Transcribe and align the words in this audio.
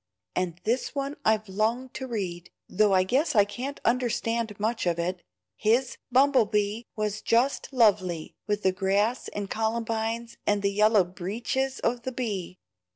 And 0.35 0.59
this 0.63 0.95
one 0.95 1.15
I've 1.23 1.47
longed 1.47 1.93
to 1.93 2.07
read, 2.07 2.49
though 2.67 2.91
I 2.91 3.03
guess 3.03 3.35
I 3.35 3.45
can't 3.45 3.79
understand 3.85 4.59
much 4.59 4.87
of 4.87 4.97
it. 4.97 5.21
His 5.55 5.99
'Bumble 6.11 6.47
Bee' 6.47 6.87
was 6.95 7.21
just 7.21 7.71
lovely; 7.71 8.33
with 8.47 8.63
the 8.63 8.71
grass 8.71 9.27
and 9.27 9.47
columbines 9.47 10.37
and 10.47 10.63
the 10.63 10.71
yellow 10.73 11.03
breeches 11.03 11.77
of 11.81 12.01
the 12.01 12.11
bee. 12.11 12.57